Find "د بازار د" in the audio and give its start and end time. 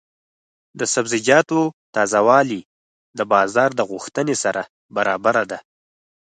3.17-3.81